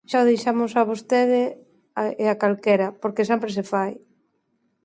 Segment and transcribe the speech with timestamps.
[0.09, 1.41] Xa o deixamos a vostede
[2.23, 3.91] e a calquera, porque sempre se fai.